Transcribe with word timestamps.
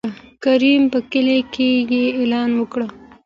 کريم 0.43 0.83
په 0.93 0.99
کلي 1.11 1.37
کې 1.53 1.69
يې 1.91 2.03
اعلان 2.19 2.49
وکړ. 2.55 2.79